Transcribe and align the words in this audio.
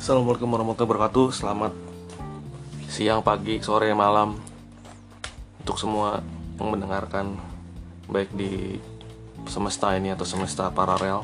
Assalamualaikum 0.00 0.48
warahmatullahi 0.48 0.96
wabarakatuh. 0.96 1.26
Selamat 1.28 1.72
siang, 2.88 3.20
pagi, 3.20 3.60
sore, 3.60 3.92
malam 3.92 4.32
Untuk 5.60 5.76
semua 5.76 6.24
yang 6.56 6.72
mendengarkan 6.72 7.36
Baik 8.08 8.32
di 8.32 8.80
semesta 9.44 9.92
ini 9.92 10.08
atau 10.08 10.24
semesta 10.24 10.72
paralel. 10.72 11.20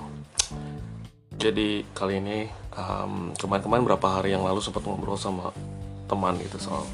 Jadi 1.41 1.89
kali 1.97 2.21
ini 2.21 2.53
um, 2.77 3.33
Kemarin-kemarin 3.41 3.81
berapa 3.89 4.21
hari 4.21 4.37
yang 4.37 4.45
lalu 4.45 4.61
sempat 4.61 4.85
ngobrol 4.85 5.17
sama 5.17 5.57
teman 6.05 6.37
gitu 6.37 6.61
soal 6.61 6.85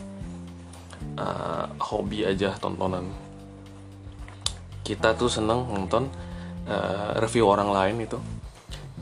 uh, 1.19 1.67
Hobi 1.83 2.23
aja 2.23 2.55
tontonan. 2.63 3.11
Kita 4.87 5.19
tuh 5.19 5.27
seneng 5.27 5.67
nonton 5.67 6.07
uh, 6.71 7.19
review 7.19 7.51
orang 7.51 7.75
lain 7.75 8.07
itu. 8.07 8.23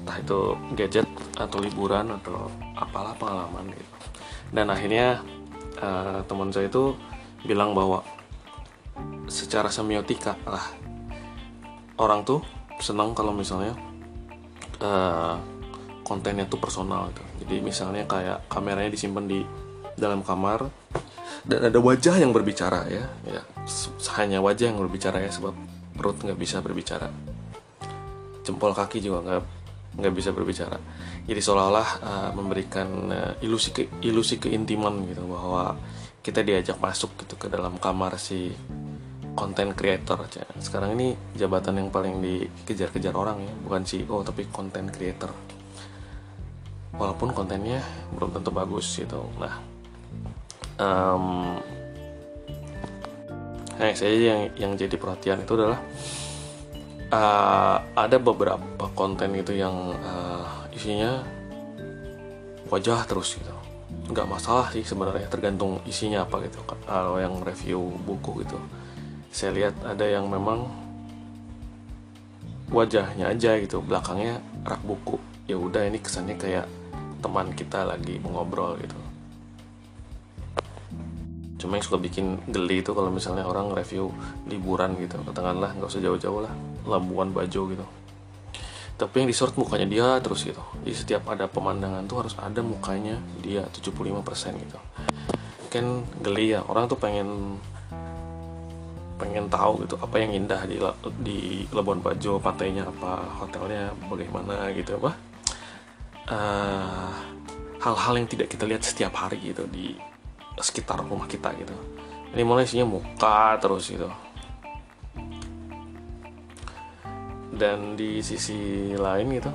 Entah 0.01 0.17
itu 0.17 0.57
gadget 0.81 1.05
atau 1.41 1.59
liburan 1.63 2.13
atau 2.13 2.53
apalah 2.77 3.17
pengalaman 3.17 3.73
gitu. 3.73 3.95
Dan 4.51 4.69
akhirnya 4.69 5.23
uh, 5.81 6.21
teman 6.27 6.53
saya 6.53 6.69
itu 6.69 6.93
bilang 7.47 7.73
bahwa 7.73 8.05
secara 9.31 9.73
semiotika 9.73 10.37
lah 10.45 10.67
orang 11.97 12.27
tuh 12.27 12.43
senang 12.83 13.15
kalau 13.17 13.33
misalnya 13.33 13.73
uh, 14.83 15.37
kontennya 16.03 16.45
tuh 16.51 16.59
personal 16.59 17.09
gitu. 17.15 17.23
Jadi 17.47 17.57
misalnya 17.63 18.05
kayak 18.05 18.51
kameranya 18.51 18.91
disimpan 18.91 19.25
di 19.31 19.41
dalam 19.95 20.25
kamar 20.25 20.67
dan 21.47 21.71
ada 21.73 21.79
wajah 21.81 22.21
yang 22.21 22.35
berbicara 22.35 22.89
ya 22.91 23.05
ya. 23.29 23.43
Hanya 24.19 24.43
wajah 24.43 24.73
yang 24.73 24.81
berbicara 24.83 25.23
ya 25.23 25.31
sebab 25.31 25.55
perut 25.95 26.19
nggak 26.21 26.37
bisa 26.41 26.59
berbicara. 26.61 27.09
Jempol 28.43 28.73
kaki 28.73 29.05
juga 29.05 29.21
nggak 29.23 29.60
nggak 30.01 30.15
bisa 30.17 30.33
berbicara. 30.33 30.81
Jadi 31.29 31.41
seolah-olah 31.41 31.89
uh, 32.01 32.31
memberikan 32.33 32.89
uh, 33.13 33.33
ilusi 33.45 33.71
ke 33.71 33.87
ilusi 34.01 34.41
keintiman 34.41 35.05
gitu 35.07 35.29
bahwa 35.29 35.77
kita 36.21 36.45
diajak 36.45 36.81
masuk 36.81 37.17
gitu 37.25 37.37
ke 37.37 37.47
dalam 37.53 37.77
kamar 37.77 38.17
si 38.17 38.53
konten 39.37 39.73
creator. 39.77 40.27
Sekarang 40.59 40.97
ini 40.99 41.15
jabatan 41.37 41.81
yang 41.81 41.89
paling 41.89 42.21
dikejar-kejar 42.21 43.15
orang 43.15 43.45
ya 43.45 43.53
bukan 43.65 43.83
CEO 43.87 44.21
tapi 44.25 44.49
konten 44.51 44.89
creator. 44.91 45.33
Walaupun 46.97 47.33
kontennya 47.33 47.81
belum 48.13 48.35
tentu 48.37 48.51
bagus 48.53 48.99
gitu. 48.99 49.25
Nah 49.39 49.55
um, 50.77 51.57
nah 53.81 53.97
saya 53.97 54.13
yang 54.13 54.41
yang 54.61 54.73
jadi 54.77 54.93
perhatian 55.01 55.41
itu 55.41 55.57
adalah 55.57 55.81
uh, 57.11 57.77
ada 57.95 58.17
beberapa 58.17 58.87
konten 58.95 59.35
itu 59.35 59.55
yang 59.55 59.95
uh, 59.99 60.67
isinya 60.75 61.23
wajah 62.71 63.05
terus 63.05 63.37
gitu. 63.37 63.55
Nggak 64.11 64.27
masalah 64.27 64.71
sih 64.71 64.83
sebenarnya 64.83 65.27
tergantung 65.27 65.83
isinya 65.87 66.27
apa 66.27 66.43
gitu. 66.47 66.63
Kalau 66.67 67.19
yang 67.19 67.43
review 67.43 67.79
buku 68.07 68.47
gitu 68.47 68.59
saya 69.31 69.55
lihat 69.55 69.75
ada 69.87 70.03
yang 70.03 70.27
memang 70.27 70.67
wajahnya 72.75 73.31
aja 73.31 73.55
gitu 73.63 73.79
belakangnya 73.83 74.43
rak 74.67 74.83
buku. 74.83 75.19
Ya 75.47 75.59
udah 75.59 75.87
ini 75.87 75.99
kesannya 75.99 76.39
kayak 76.39 76.67
teman 77.23 77.55
kita 77.55 77.87
lagi 77.87 78.19
mengobrol 78.23 78.79
gitu. 78.79 78.99
Cuma 81.61 81.77
yang 81.77 81.85
suka 81.85 81.99
bikin 82.01 82.41
geli 82.49 82.81
itu 82.81 82.91
kalau 82.97 83.13
misalnya 83.13 83.45
orang 83.47 83.71
review 83.75 84.11
liburan 84.51 84.99
gitu. 84.99 85.19
Katakanlah 85.23 85.75
nggak 85.79 85.91
usah 85.91 86.03
jauh-jauh 86.03 86.43
lah 86.47 86.55
Labuan 86.87 87.33
Bajo 87.35 87.69
gitu. 87.69 87.87
Tapi 89.01 89.25
yang 89.25 89.29
di 89.33 89.37
short 89.37 89.57
mukanya 89.57 89.89
dia 89.89 90.07
terus 90.21 90.45
gitu. 90.45 90.61
Di 90.85 90.93
setiap 90.93 91.33
ada 91.33 91.49
pemandangan 91.49 92.05
tuh 92.05 92.21
harus 92.21 92.35
ada 92.37 92.61
mukanya 92.61 93.17
dia 93.41 93.65
75% 93.65 94.61
gitu. 94.61 94.79
Kan 95.73 96.05
geli 96.21 96.53
ya 96.53 96.61
orang 96.69 96.85
tuh 96.85 97.01
pengen 97.01 97.57
pengen 99.21 99.53
tahu 99.53 99.85
gitu 99.85 100.01
apa 100.01 100.17
yang 100.17 100.33
indah 100.33 100.65
di 100.65 100.81
di 101.21 101.39
Labuan 101.73 102.01
Bajo 102.01 102.41
pantainya 102.41 102.89
apa 102.89 103.41
hotelnya 103.41 103.93
bagaimana 104.09 104.69
gitu 104.77 105.01
apa. 105.01 105.13
Uh, 106.31 107.11
hal-hal 107.81 108.15
yang 108.21 108.29
tidak 108.29 108.53
kita 108.53 108.69
lihat 108.69 108.85
setiap 108.85 109.17
hari 109.17 109.41
gitu 109.41 109.65
di 109.65 109.97
sekitar 110.61 111.01
rumah 111.01 111.25
kita 111.25 111.57
gitu. 111.57 111.73
Ini 112.37 112.45
mulai 112.45 112.69
isinya 112.69 112.85
muka 112.85 113.57
terus 113.57 113.89
gitu 113.89 114.30
dan 117.61 118.01
di 118.01 118.25
sisi 118.25 118.91
lain 118.97 119.37
gitu 119.37 119.53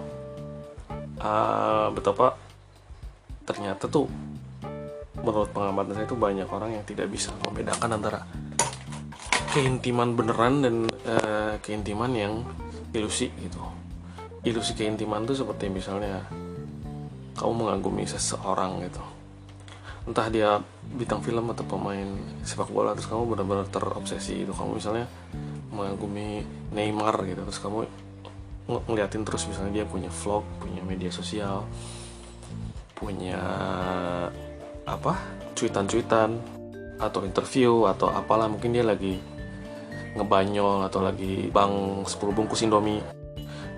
uh, 1.25 1.89
betapa 1.89 2.37
ternyata 3.49 3.89
tuh 3.89 4.05
menurut 5.25 5.49
pengamatan 5.49 5.97
saya 5.97 6.05
itu 6.05 6.17
banyak 6.17 6.45
orang 6.45 6.77
yang 6.77 6.85
tidak 6.85 7.09
bisa 7.09 7.33
membedakan 7.41 7.97
antara 7.97 8.21
keintiman 9.55 10.13
beneran 10.13 10.53
dan 10.61 10.75
uh, 11.07 11.55
keintiman 11.63 12.11
yang 12.11 12.33
ilusi 12.91 13.31
gitu. 13.39 13.61
Ilusi 14.45 14.75
keintiman 14.77 15.23
tuh 15.23 15.33
seperti 15.33 15.71
misalnya 15.71 16.27
kamu 17.39 17.65
mengagumi 17.65 18.03
seseorang 18.03 18.83
gitu. 18.83 19.03
Entah 20.05 20.27
dia 20.29 20.61
bintang 20.85 21.23
film 21.23 21.49
atau 21.49 21.65
pemain 21.65 22.05
sepak 22.45 22.69
bola 22.69 22.93
terus 22.93 23.09
kamu 23.09 23.33
benar-benar 23.33 23.65
terobsesi 23.73 24.45
itu 24.45 24.53
kamu 24.53 24.77
misalnya 24.77 25.07
mengagumi 25.75 26.47
Neymar 26.71 27.19
gitu. 27.27 27.43
Terus 27.43 27.59
kamu 27.59 27.79
ng 28.65 28.81
ngeliatin 28.89 29.21
terus 29.21 29.45
misalnya 29.45 29.83
dia 29.83 29.85
punya 29.85 30.09
vlog 30.09 30.41
punya 30.57 30.81
media 30.81 31.13
sosial 31.13 31.61
punya 32.95 33.37
apa? 34.87 35.13
Cuitan-cuitan 35.53 36.39
atau 36.97 37.27
interview 37.27 37.85
atau 37.91 38.07
apalah. 38.09 38.47
Mungkin 38.47 38.71
dia 38.71 38.87
lagi 38.87 39.19
ngebanyol 40.15 40.87
atau 40.87 41.03
lagi 41.03 41.51
bang 41.51 42.07
10 42.07 42.09
bungkus 42.31 42.63
indomie. 42.63 43.03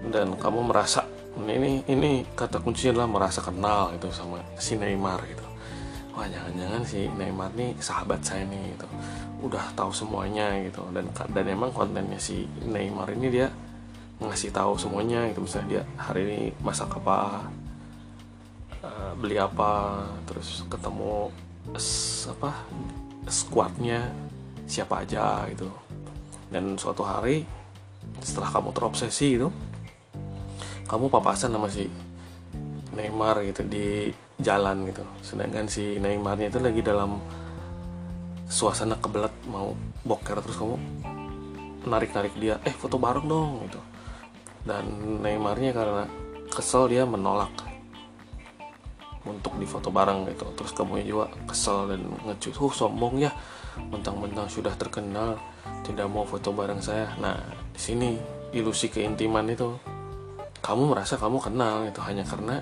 Dan 0.07 0.37
kamu 0.37 0.69
merasa 0.69 1.03
ini 1.37 1.81
ini 1.89 2.23
kata 2.37 2.61
kuncinya 2.61 3.01
adalah 3.01 3.09
merasa 3.09 3.41
kenal 3.41 3.93
itu 3.97 4.07
sama 4.13 4.39
si 4.61 4.77
Neymar 4.77 5.25
gitu. 5.25 5.45
Wah 6.13 6.29
jangan-jangan 6.29 6.81
si 6.85 7.09
Neymar 7.13 7.53
nih 7.57 7.77
sahabat 7.81 8.21
saya 8.21 8.45
nih 8.45 8.73
gitu 8.77 8.87
udah 9.41 9.73
tahu 9.77 9.91
semuanya 9.93 10.57
gitu. 10.65 10.81
Dan 10.93 11.09
dan 11.13 11.45
emang 11.45 11.69
kontennya 11.73 12.17
si 12.17 12.49
Neymar 12.65 13.13
ini 13.13 13.27
dia 13.29 13.47
ngasih 14.17 14.49
tahu 14.53 14.77
semuanya 14.77 15.29
gitu. 15.29 15.45
Misalnya 15.45 15.67
dia 15.69 15.83
hari 15.97 16.21
ini 16.25 16.39
masak 16.61 16.97
apa 16.97 17.45
uh, 18.81 19.11
beli 19.17 19.37
apa 19.37 20.03
terus 20.25 20.65
ketemu 20.65 21.29
apa 22.31 22.51
squadnya 23.27 24.09
siapa 24.65 25.05
aja 25.05 25.45
gitu. 25.51 25.69
Dan 26.47 26.79
suatu 26.79 27.03
hari 27.03 27.43
setelah 28.23 28.49
kamu 28.49 28.71
terobsesi 28.71 29.35
itu 29.35 29.51
kamu 30.87 31.11
papasan 31.11 31.51
sama 31.51 31.67
si 31.67 31.85
Neymar 32.95 33.43
gitu 33.45 33.61
di 33.67 34.09
jalan 34.39 34.87
gitu. 34.87 35.03
Sedangkan 35.21 35.67
si 35.67 35.97
Neymarnya 35.97 36.49
itu 36.53 36.59
lagi 36.61 36.81
dalam 36.81 37.19
suasana 38.47 38.95
kebelet 38.95 39.31
mau 39.51 39.75
boker 40.07 40.39
terus 40.39 40.55
kamu 40.55 40.79
narik-narik 41.87 42.35
dia 42.39 42.59
eh 42.63 42.75
foto 42.75 42.99
bareng 42.99 43.27
dong 43.27 43.67
gitu. 43.67 43.79
Dan 44.67 44.83
Neymarnya 45.23 45.71
karena 45.71 46.03
kesel 46.51 46.91
dia 46.91 47.07
menolak 47.07 47.51
untuk 49.27 49.55
difoto 49.59 49.91
bareng 49.91 50.27
gitu. 50.31 50.47
Terus 50.55 50.71
kamu 50.75 51.03
juga 51.03 51.31
kesel 51.47 51.91
dan 51.91 52.01
ngecut 52.27 52.55
uh 52.55 52.73
sombong 52.73 53.19
ya. 53.19 53.31
Mentang-mentang 53.77 54.51
sudah 54.51 54.73
terkenal 54.75 55.39
tidak 55.83 56.07
mau 56.11 56.27
foto 56.27 56.51
bareng 56.51 56.83
saya. 56.83 57.15
Nah 57.19 57.39
di 57.71 57.79
sini 57.79 58.09
ilusi 58.51 58.91
keintiman 58.91 59.47
itu 59.47 59.75
kamu 60.63 60.91
merasa 60.91 61.15
kamu 61.15 61.39
kenal 61.39 61.87
itu 61.87 61.99
hanya 62.03 62.27
karena 62.27 62.59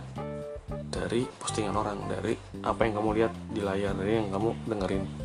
dari 0.89 1.25
postingan 1.25 1.73
orang 1.73 2.05
dari 2.05 2.37
apa 2.61 2.81
yang 2.85 3.01
kamu 3.01 3.09
lihat 3.17 3.33
di 3.49 3.61
layar 3.61 3.93
dari 3.97 4.13
yang 4.17 4.29
kamu 4.29 4.49
dengerin 4.69 5.24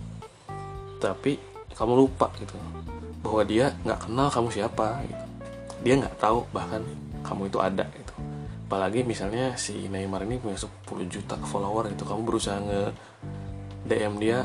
tapi 1.01 1.41
kamu 1.75 2.07
lupa 2.07 2.29
gitu. 2.37 2.55
Bahwa 3.25 3.43
dia 3.45 3.73
nggak 3.85 4.09
kenal 4.09 4.29
kamu 4.29 4.49
siapa 4.53 5.01
gitu. 5.05 5.25
dia 5.81 5.95
nggak 5.97 6.21
tahu 6.21 6.45
bahkan 6.53 6.85
kamu 7.25 7.49
itu 7.49 7.59
ada 7.61 7.89
gitu. 7.89 8.15
Apalagi 8.69 9.01
misalnya 9.03 9.57
si 9.57 9.89
Neymar 9.89 10.29
ini 10.29 10.37
punya 10.37 10.61
10 10.61 10.69
juta 11.09 11.35
follower 11.41 11.91
itu 11.91 12.05
kamu 12.05 12.21
berusaha 12.23 12.61
nge 12.61 12.83
DM 13.89 14.15
dia 14.21 14.45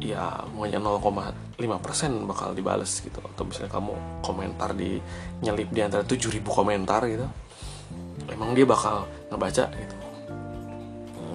ya 0.00 0.44
hanya 0.60 0.78
0,5% 0.78 1.58
bakal 2.28 2.52
dibales 2.52 3.00
gitu. 3.00 3.18
Atau 3.24 3.48
misalnya 3.48 3.72
kamu 3.72 3.92
komentar 4.20 4.76
di 4.76 5.00
nyelip 5.40 5.72
di 5.72 5.80
antara 5.80 6.04
7000 6.04 6.44
komentar 6.44 7.08
gitu 7.08 7.26
emang 8.30 8.54
dia 8.54 8.66
bakal 8.68 9.08
ngebaca 9.32 9.66
gitu. 9.72 9.96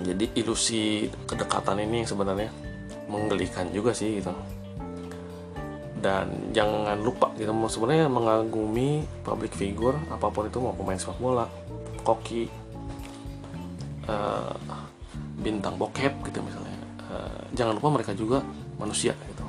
Jadi 0.08 0.26
ilusi 0.40 1.12
kedekatan 1.28 1.84
ini 1.84 2.06
yang 2.06 2.10
sebenarnya 2.10 2.50
menggelikan 3.08 3.72
juga 3.72 3.92
sih 3.96 4.20
gitu. 4.22 4.32
Dan 5.98 6.54
jangan 6.54 7.02
lupa 7.02 7.34
gitu 7.36 7.50
sebenarnya 7.68 8.08
mengagumi 8.08 9.02
public 9.26 9.58
figure 9.58 9.98
apa 10.14 10.30
pun 10.30 10.46
itu 10.46 10.62
mau 10.62 10.76
pemain 10.78 11.00
sepak 11.00 11.18
bola 11.18 11.50
koki 12.06 12.46
uh, 14.06 14.54
bintang 15.42 15.76
bokep 15.76 16.14
gitu 16.30 16.40
misalnya. 16.46 16.78
Uh, 17.08 17.42
jangan 17.58 17.74
lupa 17.76 17.90
mereka 17.98 18.12
juga 18.14 18.46
manusia 18.78 19.18
gitu. 19.28 19.44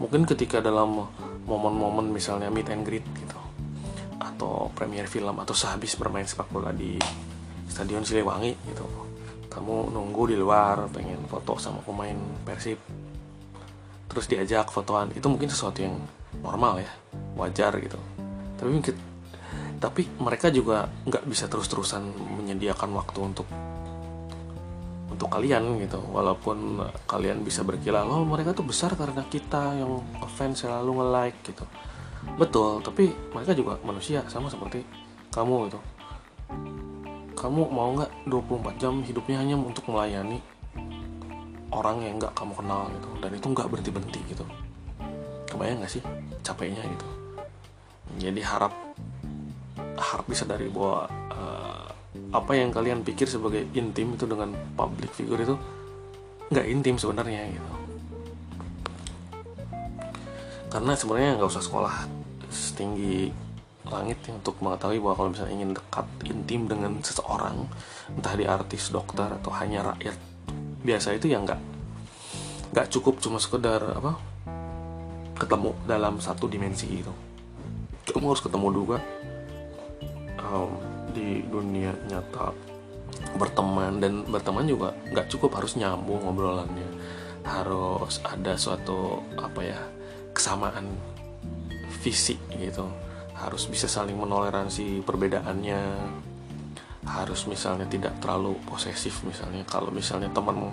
Mungkin 0.00 0.24
ketika 0.24 0.64
dalam 0.64 1.06
momen-momen 1.44 2.08
misalnya 2.08 2.48
meet 2.48 2.70
and 2.72 2.86
greet 2.86 3.04
gitu 3.18 3.38
atau 4.22 4.70
premier 4.74 5.06
film 5.10 5.38
atau 5.42 5.54
sehabis 5.54 5.98
bermain 5.98 6.26
sepak 6.26 6.50
bola 6.50 6.70
di 6.70 6.98
stadion 7.66 8.06
Siliwangi 8.06 8.54
gitu 8.70 8.86
kamu 9.52 9.92
nunggu 9.92 10.32
di 10.32 10.36
luar 10.40 10.88
pengen 10.88 11.20
foto 11.28 11.60
sama 11.60 11.84
pemain 11.84 12.16
Persib. 12.42 12.80
Terus 14.08 14.24
diajak 14.28 14.72
fotoan. 14.72 15.12
Itu 15.12 15.28
mungkin 15.28 15.52
sesuatu 15.52 15.84
yang 15.84 16.00
normal 16.40 16.80
ya 16.80 16.90
wajar 17.36 17.76
gitu. 17.76 18.00
Tapi 18.56 18.70
mungkin 18.72 18.96
tapi 19.76 20.08
mereka 20.16 20.48
juga 20.48 20.88
nggak 21.04 21.28
bisa 21.28 21.50
terus-terusan 21.52 22.00
menyediakan 22.40 22.90
waktu 22.96 23.18
untuk 23.20 23.44
untuk 25.12 25.28
kalian 25.28 25.76
gitu. 25.84 26.00
Walaupun 26.00 26.80
kalian 27.04 27.44
bisa 27.44 27.60
berkilah 27.60 28.08
oh 28.08 28.24
mereka 28.24 28.56
tuh 28.56 28.64
besar 28.64 28.96
karena 28.96 29.20
kita 29.28 29.76
yang 29.76 30.00
fans 30.32 30.64
selalu 30.64 31.04
nge-like 31.04 31.38
gitu. 31.44 31.64
Betul 32.40 32.80
tapi 32.80 33.12
mereka 33.36 33.52
juga 33.52 33.76
manusia 33.84 34.24
sama 34.32 34.48
seperti 34.48 34.80
kamu 35.32 35.68
gitu 35.68 35.80
kamu 37.42 37.74
mau 37.74 37.90
nggak 37.98 38.30
24 38.30 38.78
jam 38.78 39.02
hidupnya 39.02 39.42
hanya 39.42 39.58
untuk 39.58 39.90
melayani 39.90 40.38
orang 41.74 41.98
yang 42.06 42.22
nggak 42.22 42.38
kamu 42.38 42.54
kenal 42.54 42.86
gitu? 42.94 43.08
Dan 43.18 43.30
itu 43.34 43.46
nggak 43.50 43.66
berhenti 43.66 43.90
berhenti 43.90 44.20
gitu. 44.30 44.44
Kebayang 45.50 45.82
nggak 45.82 45.90
sih 45.90 46.02
capeknya 46.46 46.86
gitu? 46.86 47.06
Jadi 48.22 48.40
harap 48.46 48.70
harap 49.98 50.24
bisa 50.30 50.46
dari 50.46 50.70
bahwa 50.70 51.10
uh, 51.34 51.90
apa 52.30 52.52
yang 52.54 52.70
kalian 52.70 53.02
pikir 53.02 53.26
sebagai 53.26 53.66
intim 53.74 54.14
itu 54.14 54.22
dengan 54.30 54.54
public 54.78 55.10
figure 55.10 55.42
itu 55.42 55.58
nggak 56.54 56.66
intim 56.70 56.94
sebenarnya 56.94 57.50
gitu. 57.50 57.72
Karena 60.70 60.94
sebenarnya 60.94 61.42
nggak 61.42 61.50
usah 61.50 61.64
sekolah 61.66 62.06
setinggi 62.54 63.34
langit 63.90 64.18
ya, 64.22 64.32
untuk 64.38 64.54
mengetahui 64.62 65.02
bahwa 65.02 65.14
kalau 65.18 65.30
misalnya 65.34 65.54
ingin 65.58 65.70
dekat 65.74 66.06
intim 66.28 66.60
dengan 66.70 66.92
seseorang 67.02 67.66
entah 68.14 68.34
di 68.38 68.46
artis 68.46 68.94
dokter 68.94 69.26
atau 69.26 69.50
hanya 69.58 69.94
rakyat 69.94 70.16
biasa 70.82 71.18
itu 71.18 71.30
ya 71.30 71.42
nggak 71.42 71.60
nggak 72.72 72.86
cukup 72.94 73.18
cuma 73.18 73.42
sekedar 73.42 73.82
apa 73.82 74.18
ketemu 75.34 75.74
dalam 75.84 76.22
satu 76.22 76.46
dimensi 76.46 76.86
itu. 76.86 77.12
Kamu 78.06 78.34
harus 78.34 78.44
ketemu 78.44 78.68
juga 78.70 78.98
um, 80.38 80.70
di 81.10 81.42
dunia 81.46 81.90
nyata 82.06 82.54
berteman 83.38 84.02
dan 84.02 84.24
berteman 84.26 84.66
juga 84.66 84.94
nggak 85.10 85.26
cukup 85.30 85.58
harus 85.60 85.76
nyambung 85.78 86.22
ngobrolannya 86.22 86.88
harus 87.42 88.22
ada 88.22 88.54
suatu 88.54 89.22
apa 89.34 89.60
ya 89.62 89.80
kesamaan 90.32 90.86
fisik 92.02 92.38
gitu 92.56 92.86
harus 93.42 93.66
bisa 93.66 93.90
saling 93.90 94.14
menoleransi 94.14 95.02
perbedaannya. 95.02 95.82
Harus 97.02 97.50
misalnya 97.50 97.82
tidak 97.90 98.14
terlalu 98.22 98.54
posesif 98.62 99.26
misalnya. 99.26 99.66
Kalau 99.66 99.90
misalnya 99.90 100.30
teman 100.30 100.70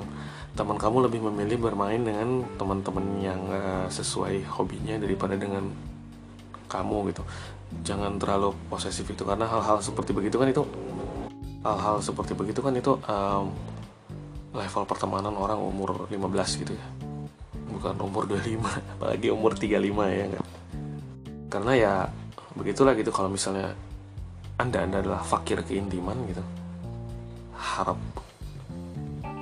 teman 0.53 0.77
kamu 0.77 1.09
lebih 1.09 1.25
memilih 1.25 1.57
bermain 1.57 1.97
dengan 1.97 2.45
teman-teman 2.61 3.05
yang 3.17 3.41
uh, 3.49 3.89
sesuai 3.89 4.45
hobinya 4.53 5.01
daripada 5.01 5.33
dengan 5.33 5.65
kamu 6.69 7.09
gitu. 7.09 7.25
Jangan 7.81 8.21
terlalu 8.21 8.53
posesif 8.69 9.09
itu 9.09 9.25
karena 9.25 9.49
hal-hal 9.49 9.81
seperti 9.81 10.13
begitu 10.13 10.37
kan 10.37 10.49
itu 10.53 10.63
hal-hal 11.65 11.97
seperti 11.99 12.37
begitu 12.37 12.61
kan 12.61 12.73
itu 12.77 12.97
um, 13.09 13.49
level 14.53 14.85
pertemanan 14.85 15.33
orang 15.33 15.57
umur 15.57 16.05
15 16.13 16.61
gitu 16.61 16.73
ya. 16.77 16.87
Bukan 17.73 17.97
umur 18.05 18.29
25 18.29 18.61
apalagi 19.01 19.27
umur 19.33 19.57
35 19.57 19.73
ya 20.13 20.23
enggak 20.29 20.49
karena 21.49 21.73
ya 21.73 21.93
begitulah 22.57 22.97
gitu 22.97 23.09
kalau 23.13 23.29
misalnya 23.29 23.73
anda 24.59 24.81
anda 24.81 25.01
adalah 25.01 25.21
fakir 25.21 25.61
keintiman 25.63 26.17
gitu 26.29 26.43
harap 27.59 27.99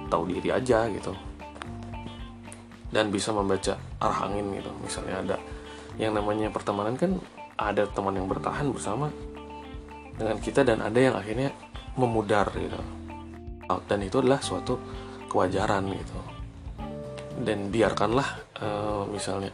tahu 0.09 0.23
diri 0.31 0.49
aja 0.49 0.89
gitu. 0.89 1.13
Dan 2.87 3.11
bisa 3.11 3.35
membaca 3.35 3.75
arah 3.99 4.19
angin 4.25 4.47
gitu. 4.57 4.71
Misalnya 4.81 5.15
ada 5.21 5.37
yang 6.01 6.15
namanya 6.15 6.49
pertemanan 6.49 6.95
kan 6.95 7.19
ada 7.59 7.85
teman 7.91 8.15
yang 8.15 8.25
bertahan 8.29 8.71
bersama 8.71 9.11
dengan 10.17 10.37
kita 10.39 10.63
dan 10.65 10.81
ada 10.81 10.97
yang 10.97 11.15
akhirnya 11.19 11.51
memudar 11.99 12.49
gitu. 12.55 12.79
Dan 13.85 13.99
itu 14.01 14.23
adalah 14.23 14.39
suatu 14.39 14.79
kewajaran 15.27 15.91
gitu. 15.91 16.17
Dan 17.37 17.69
biarkanlah 17.69 18.29
uh, 18.63 19.03
misalnya 19.11 19.51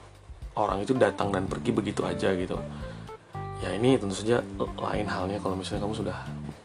orang 0.55 0.85
itu 0.85 0.93
datang 0.95 1.33
dan 1.33 1.49
pergi 1.49 1.73
begitu 1.73 2.05
aja 2.05 2.31
gitu 2.37 2.55
ya 3.63 3.71
ini 3.71 3.95
tentu 3.95 4.11
saja 4.11 4.43
lain 4.59 5.07
halnya 5.07 5.39
kalau 5.39 5.55
misalnya 5.55 5.87
kamu 5.87 5.95
sudah 5.95 6.17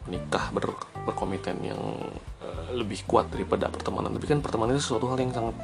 menikah 0.03 0.51
ber, 0.51 0.75
berkomiten 1.07 1.55
yang 1.63 1.79
uh, 2.43 2.69
lebih 2.75 3.07
kuat 3.07 3.31
daripada 3.31 3.71
pertemanan. 3.71 4.11
Tapi 4.11 4.27
kan 4.27 4.43
pertemanan 4.43 4.75
itu 4.75 4.83
sesuatu 4.83 5.07
hal 5.07 5.17
yang 5.23 5.31
sangat 5.31 5.55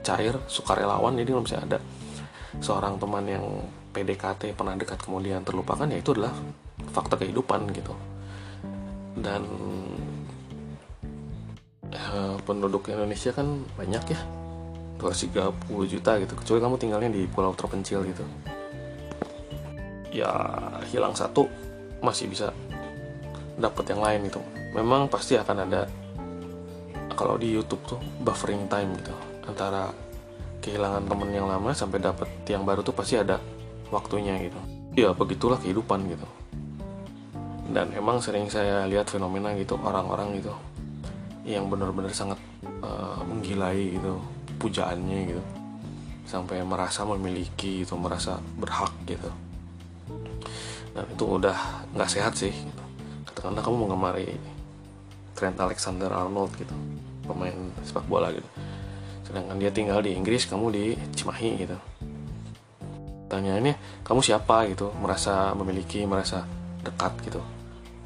cair 0.00 0.34
sukarelawan. 0.48 1.12
Jadi 1.20 1.28
kalau 1.28 1.44
misalnya 1.44 1.64
ada 1.76 1.78
seorang 2.64 2.96
teman 2.96 3.24
yang 3.28 3.44
PDKT 3.92 4.56
pernah 4.56 4.72
dekat 4.80 5.04
kemudian 5.04 5.44
terlupakan 5.44 5.84
ya 5.84 6.00
itu 6.00 6.16
adalah 6.16 6.32
fakta 6.96 7.20
kehidupan 7.20 7.68
gitu. 7.76 7.92
Dan 9.18 9.44
uh, 11.92 12.36
penduduk 12.48 12.88
Indonesia 12.88 13.34
kan 13.36 13.60
banyak 13.76 14.04
ya. 14.08 14.20
230 14.98 15.92
juta 15.94 16.16
gitu. 16.18 16.32
Kecuali 16.32 16.60
kamu 16.64 16.76
tinggalnya 16.80 17.10
di 17.12 17.22
pulau 17.28 17.52
terpencil 17.54 18.02
gitu 18.08 18.24
ya 20.12 20.30
hilang 20.88 21.12
satu 21.12 21.48
masih 22.00 22.30
bisa 22.30 22.54
dapat 23.58 23.90
yang 23.90 24.00
lain 24.00 24.30
itu 24.30 24.40
memang 24.72 25.10
pasti 25.10 25.34
akan 25.34 25.66
ada 25.66 25.82
kalau 27.18 27.34
di 27.34 27.50
YouTube 27.50 27.82
tuh 27.82 28.00
buffering 28.22 28.70
time 28.70 28.94
gitu. 29.02 29.10
Antara 29.50 29.90
kehilangan 30.62 31.10
temen 31.10 31.34
yang 31.34 31.50
lama 31.50 31.74
sampai 31.74 31.98
dapat 31.98 32.30
yang 32.46 32.62
baru 32.62 32.86
tuh 32.86 32.94
pasti 32.94 33.18
ada 33.18 33.42
waktunya 33.90 34.38
gitu. 34.38 34.60
Ya 34.94 35.10
begitulah 35.10 35.58
kehidupan 35.58 36.06
gitu. 36.06 36.28
Dan 37.74 37.90
emang 37.98 38.22
sering 38.22 38.46
saya 38.46 38.86
lihat 38.86 39.10
fenomena 39.10 39.50
gitu 39.58 39.74
orang-orang 39.82 40.38
gitu 40.38 40.54
yang 41.42 41.66
benar-benar 41.66 42.14
sangat 42.14 42.38
uh, 42.86 43.18
menggilai 43.26 43.98
gitu 43.98 44.22
pujaannya 44.62 45.34
gitu. 45.34 45.42
Sampai 46.22 46.62
merasa 46.62 47.02
memiliki 47.02 47.82
itu 47.82 47.98
merasa 47.98 48.38
berhak 48.60 48.94
gitu 49.10 49.47
dan 50.98 51.06
itu 51.14 51.24
udah 51.38 51.54
nggak 51.94 52.10
sehat 52.10 52.34
sih 52.34 52.50
gitu. 52.50 52.82
katakanlah 53.30 53.62
kamu 53.62 53.86
mengemari 53.86 54.34
Trent 55.38 55.54
Alexander 55.62 56.10
Arnold 56.10 56.50
gitu. 56.58 56.74
Pemain 57.22 57.54
sepak 57.86 58.02
bola 58.10 58.34
gitu. 58.34 58.48
Sedangkan 59.22 59.62
dia 59.62 59.70
tinggal 59.70 60.02
di 60.02 60.10
Inggris 60.18 60.50
kamu 60.50 60.66
di 60.74 60.84
Cimahi 61.14 61.50
gitu. 61.62 61.78
Tanyaannya 63.30 64.02
kamu 64.02 64.20
siapa 64.26 64.66
gitu? 64.74 64.90
Merasa 64.98 65.54
memiliki 65.54 66.02
merasa 66.02 66.42
dekat 66.82 67.14
gitu. 67.22 67.38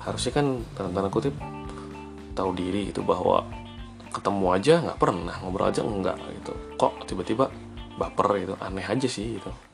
Harusnya 0.05 0.37
kan 0.37 0.61
tanda 0.77 0.93
tanda 0.93 1.09
kutip 1.09 1.33
tahu 2.37 2.53
diri 2.53 2.93
gitu 2.93 3.01
bahwa 3.01 3.49
ketemu 4.13 4.47
aja 4.53 4.75
nggak 4.85 5.01
pernah 5.01 5.41
ngobrol 5.41 5.73
aja 5.73 5.81
enggak 5.81 6.21
gitu. 6.45 6.53
Kok 6.77 7.09
tiba-tiba 7.09 7.49
baper 7.97 8.29
gitu. 8.37 8.55
Aneh 8.61 8.85
aja 8.85 9.09
sih 9.09 9.41
gitu 9.41 9.72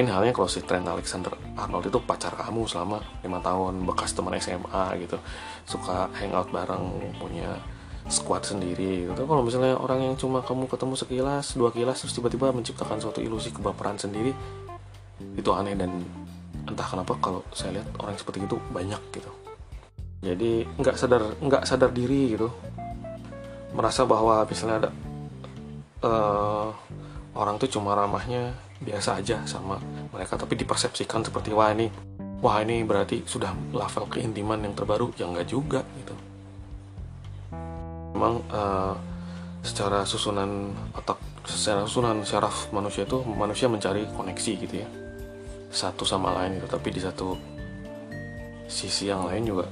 ini 0.00 0.08
halnya 0.08 0.32
kalau 0.32 0.48
si 0.48 0.64
Trent 0.64 0.88
Alexander 0.88 1.36
Arnold 1.60 1.92
itu 1.92 2.00
pacar 2.00 2.32
kamu 2.32 2.64
selama 2.64 3.04
lima 3.20 3.38
tahun 3.44 3.84
bekas 3.84 4.16
teman 4.16 4.32
SMA 4.40 4.84
gitu. 5.04 5.20
Suka 5.68 6.08
hangout 6.16 6.48
bareng 6.48 7.14
punya 7.20 7.60
squad 8.08 8.48
sendiri 8.48 9.06
gitu. 9.12 9.22
Kalau 9.28 9.44
misalnya 9.44 9.76
orang 9.76 10.00
yang 10.00 10.14
cuma 10.16 10.40
kamu 10.40 10.66
ketemu 10.72 10.94
sekilas 10.96 11.52
dua 11.52 11.68
kilas 11.68 12.00
terus 12.00 12.16
tiba-tiba 12.16 12.48
menciptakan 12.50 12.96
suatu 12.96 13.20
ilusi 13.20 13.52
kebaperan 13.52 14.00
sendiri 14.00 14.32
itu 15.36 15.50
aneh 15.52 15.76
dan 15.76 15.92
entah 16.64 16.88
kenapa 16.88 17.12
kalau 17.20 17.44
saya 17.52 17.76
lihat 17.80 17.88
orang 18.00 18.16
seperti 18.16 18.48
itu 18.48 18.56
banyak 18.72 19.00
gitu. 19.12 19.30
Jadi 20.24 20.64
nggak 20.80 20.96
sadar 20.96 21.22
nggak 21.44 21.62
sadar 21.68 21.92
diri 21.92 22.32
gitu. 22.32 22.48
Merasa 23.76 24.08
bahwa 24.08 24.42
misalnya 24.48 24.88
ada 24.88 24.90
uh, 26.02 26.68
orang 27.36 27.60
tuh 27.60 27.68
cuma 27.68 27.92
ramahnya 27.92 28.56
biasa 28.80 29.20
aja 29.20 29.44
sama 29.44 29.76
mereka 30.08 30.40
tapi 30.40 30.56
dipersepsikan 30.56 31.20
seperti 31.20 31.52
wah 31.52 31.68
ini 31.68 31.92
wah 32.40 32.64
ini 32.64 32.82
berarti 32.82 33.22
sudah 33.28 33.52
level 33.70 34.08
keintiman 34.08 34.64
yang 34.64 34.72
terbaru. 34.72 35.12
Ya 35.16 35.28
nggak 35.28 35.48
juga 35.48 35.84
gitu. 36.00 36.14
Memang 38.16 38.40
uh, 38.50 38.96
secara 39.60 40.08
susunan 40.08 40.72
otak 40.96 41.20
secara 41.44 41.84
susunan 41.84 42.24
syaraf 42.24 42.72
manusia 42.72 43.04
itu 43.04 43.20
manusia 43.24 43.68
mencari 43.68 44.08
koneksi 44.16 44.52
gitu 44.66 44.74
ya. 44.80 44.88
Satu 45.70 46.02
sama 46.08 46.34
lain 46.40 46.58
gitu 46.58 46.66
tapi 46.66 46.88
di 46.90 47.00
satu 47.00 47.36
sisi 48.66 49.12
yang 49.12 49.28
lain 49.28 49.44
juga 49.44 49.66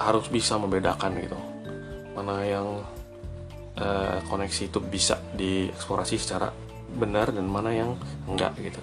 harus 0.00 0.26
bisa 0.32 0.56
membedakan 0.56 1.12
gitu. 1.20 1.38
Mana 2.16 2.42
yang 2.42 2.82
uh, 3.78 4.18
koneksi 4.26 4.72
itu 4.72 4.78
bisa 4.82 5.20
dieksplorasi 5.36 6.16
secara 6.18 6.50
benar 6.96 7.30
dan 7.30 7.44
mana 7.44 7.70
yang 7.74 7.94
enggak 8.24 8.56
gitu. 8.58 8.80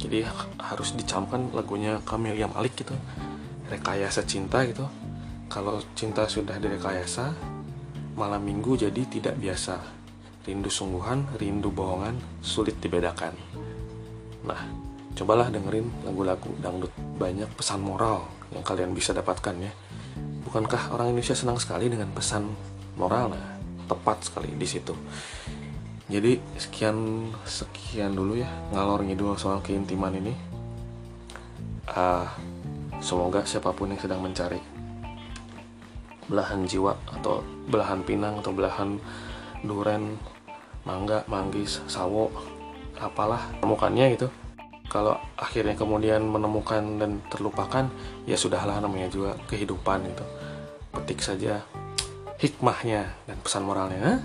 Jadi 0.00 0.24
harus 0.62 0.94
dicamkan 0.94 1.50
lagunya 1.50 1.98
Camelia 2.06 2.46
Malik 2.46 2.78
gitu. 2.78 2.94
Rekayasa 3.66 4.22
cinta 4.24 4.62
gitu. 4.64 4.86
Kalau 5.50 5.82
cinta 5.98 6.30
sudah 6.30 6.56
direkayasa 6.62 7.34
malam 8.14 8.42
minggu 8.46 8.78
jadi 8.78 9.02
tidak 9.10 9.34
biasa. 9.36 9.76
Rindu 10.46 10.72
sungguhan 10.72 11.36
rindu 11.36 11.68
bohongan 11.74 12.16
sulit 12.40 12.78
dibedakan. 12.78 13.34
Nah 14.46 14.60
cobalah 15.18 15.52
dengerin 15.52 16.06
lagu-lagu 16.06 16.50
dangdut. 16.62 16.94
Banyak 17.18 17.50
pesan 17.58 17.82
moral 17.82 18.24
yang 18.54 18.64
kalian 18.64 18.94
bisa 18.96 19.12
dapatkan 19.12 19.54
ya. 19.58 19.72
Bukankah 20.46 20.96
orang 20.96 21.12
Indonesia 21.12 21.36
senang 21.36 21.60
sekali 21.60 21.92
dengan 21.92 22.08
pesan 22.14 22.48
moral? 22.96 23.36
Nah 23.36 23.60
tepat 23.90 24.30
sekali 24.30 24.54
di 24.54 24.66
situ 24.70 24.94
jadi 26.10 26.42
sekian 26.58 27.30
sekian 27.46 28.18
dulu 28.18 28.42
ya 28.42 28.50
ngalor 28.74 29.06
ngidul 29.06 29.38
soal 29.38 29.62
keintiman 29.62 30.10
ini. 30.18 30.34
Uh, 31.86 32.26
semoga 32.98 33.46
siapa 33.46 33.70
pun 33.70 33.94
yang 33.94 34.02
sedang 34.02 34.18
mencari 34.18 34.58
belahan 36.26 36.66
jiwa 36.66 36.94
atau 37.10 37.42
belahan 37.70 38.02
pinang 38.02 38.38
atau 38.42 38.50
belahan 38.54 38.98
duren 39.62 40.18
mangga 40.86 41.26
manggis 41.30 41.78
sawo 41.86 42.30
apalah 42.98 43.46
temukannya 43.62 44.18
gitu. 44.18 44.26
Kalau 44.90 45.14
akhirnya 45.38 45.78
kemudian 45.78 46.26
menemukan 46.26 46.82
dan 46.98 47.22
terlupakan 47.30 47.86
ya 48.26 48.34
sudahlah 48.34 48.82
namanya 48.82 49.06
juga 49.06 49.38
kehidupan 49.46 50.02
itu 50.02 50.26
petik 50.90 51.22
saja 51.22 51.62
hikmahnya 52.42 53.14
dan 53.30 53.38
pesan 53.38 53.62
moralnya 53.62 54.18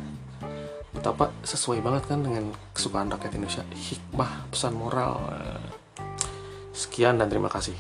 betapa 1.06 1.30
sesuai 1.46 1.86
banget 1.86 2.10
kan 2.10 2.26
dengan 2.26 2.50
kesukaan 2.74 3.14
rakyat 3.14 3.38
Indonesia. 3.38 3.62
Hikmah 3.78 4.50
pesan 4.50 4.74
moral. 4.74 5.22
Sekian 6.74 7.22
dan 7.22 7.30
terima 7.30 7.46
kasih 7.46 7.78